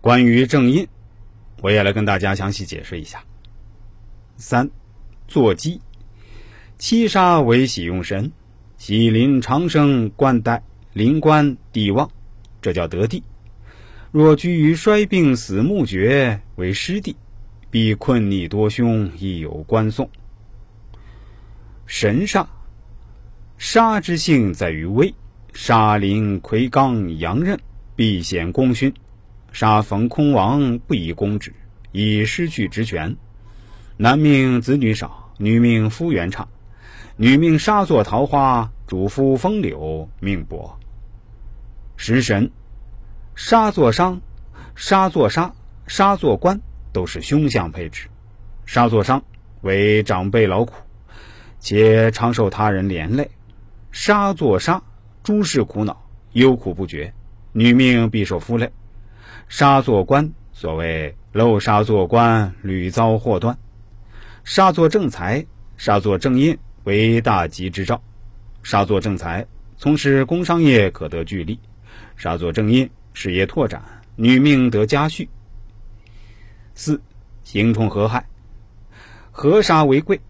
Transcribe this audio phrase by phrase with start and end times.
[0.00, 0.86] 关于正印，
[1.60, 3.22] 我也来跟大家详细解释一下。
[4.36, 4.70] 三，
[5.26, 5.80] 坐鸡，
[6.78, 8.30] 七杀为喜用神，
[8.76, 12.08] 喜临长生，冠带临官地旺，
[12.62, 13.22] 这叫得地。
[14.12, 17.16] 若居于衰病死木绝，为失地，
[17.68, 20.08] 必困逆多凶，亦有官送。
[21.86, 22.46] 神煞，
[23.58, 25.12] 杀之性在于威，
[25.52, 27.58] 杀临魁罡阳刃，
[27.96, 28.94] 必显功勋。
[29.52, 31.52] 杀逢空亡，不宜公职，
[31.92, 33.16] 已失去职权。
[33.96, 36.46] 男命子女少，女命夫缘差。
[37.16, 40.78] 女命杀作桃花，主夫风流，命薄。
[41.96, 42.50] 食神，
[43.34, 44.20] 杀作伤，
[44.76, 45.52] 杀作杀，
[45.88, 46.60] 杀作官，
[46.92, 48.08] 都是凶相配置。
[48.66, 49.20] 杀作伤
[49.62, 50.74] 为长辈劳苦，
[51.58, 53.24] 且常受他人连累；
[53.90, 54.80] 杀作杀，
[55.24, 57.12] 诸事苦恼，忧苦不绝。
[57.52, 58.70] 女命必受夫累。
[59.48, 63.54] 杀作官，所谓漏杀做官，屡遭祸端；
[64.44, 65.44] 杀作正财，
[65.76, 68.02] 杀作正印，为大吉之兆。
[68.62, 71.58] 杀作正财，从事工商业可得巨利；
[72.16, 73.82] 杀作正印，事业拓展，
[74.16, 75.28] 女命得家婿。
[76.74, 77.00] 四
[77.44, 78.26] 行冲合害，
[79.30, 80.20] 合杀为贵，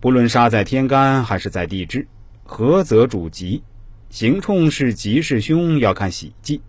[0.00, 2.06] 不论杀在天干还是在地支，
[2.44, 3.62] 合则主吉。
[4.10, 6.62] 行冲是吉是凶，要看喜忌。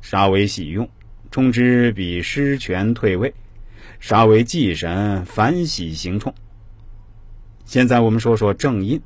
[0.00, 0.88] 杀为喜用。
[1.32, 3.32] 冲之比失权退位，
[4.00, 6.34] 杀为忌神，反喜行冲。
[7.64, 9.00] 现在我们说说正印，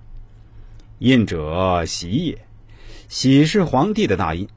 [0.98, 2.36] 印者喜也，
[3.06, 4.48] 喜是皇帝的大印，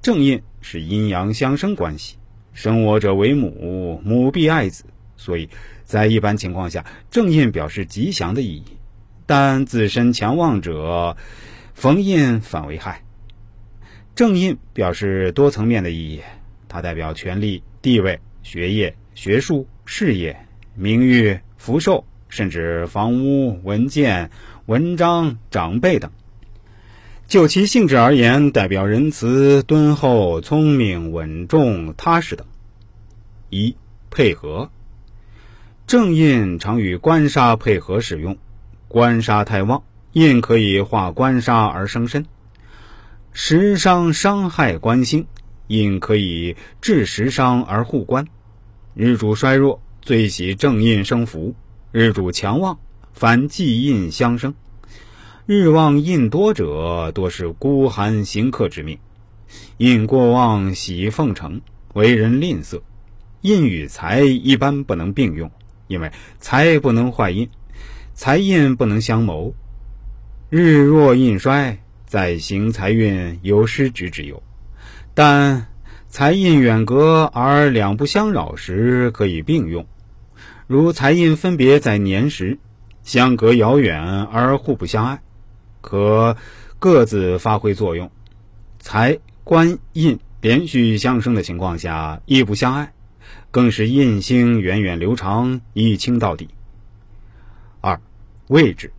[0.00, 2.16] 正印是阴阳相生关系，
[2.54, 4.84] 生我者为母，母必爱子，
[5.18, 5.50] 所以
[5.84, 8.64] 在一般情况下，正印表示吉祥的意义。
[9.26, 11.14] 但自身强旺者，
[11.74, 13.04] 逢印反为害。
[14.14, 16.22] 正印表示多层面的意义。
[16.68, 24.30] 它代表权力、地位、学业、学术、事业、名誉、福寿，甚至房屋、文件、
[24.66, 26.10] 文章、长辈等。
[27.26, 32.46] 就其性质而言，代表仁慈、敦厚、聪明、稳重、踏实等。
[33.50, 33.76] 一、
[34.10, 34.70] 配合，
[35.86, 38.38] 正印常与官杀配合使用，
[38.88, 39.82] 官杀太旺，
[40.12, 42.24] 印可以化官杀而生身，
[43.32, 45.26] 食伤伤害官星。
[45.68, 48.26] 印可以治食伤而护官，
[48.94, 51.54] 日主衰弱，最喜正印生福；
[51.92, 52.78] 日主强旺，
[53.12, 54.54] 反忌印相生。
[55.46, 58.98] 日旺印多者，多是孤寒行客之命。
[59.78, 61.60] 印过旺喜奉承，
[61.94, 62.80] 为人吝啬。
[63.42, 65.50] 印与财一般不能并用，
[65.86, 67.48] 因为财不能坏印，
[68.14, 69.54] 财印不能相谋。
[70.50, 74.42] 日若印衰，在行财运有失职之忧。
[75.18, 75.66] 但
[76.06, 79.82] 财印远隔而两不相扰时，可以并用；
[80.68, 82.60] 如财印分别在年时，
[83.02, 85.20] 相隔遥远而互不相爱，
[85.80, 86.36] 可
[86.78, 88.12] 各自发挥作用。
[88.78, 92.92] 财官印连续相生的情况下，亦不相爱，
[93.50, 96.48] 更是印星源远流长，一清到底。
[97.80, 98.00] 二
[98.46, 98.92] 位置，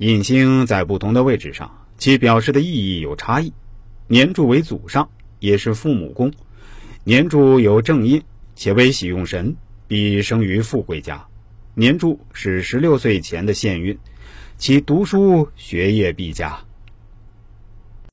[0.00, 3.50] 印星在不同的位置上，其表示的意义有差异。
[4.06, 5.08] 年柱为祖上。
[5.40, 6.32] 也是父母宫，
[7.02, 8.22] 年柱有正印，
[8.54, 9.56] 且为喜用神，
[9.88, 11.26] 必生于富贵家。
[11.74, 13.98] 年柱是十六岁前的现运，
[14.56, 16.62] 其读书学业必佳。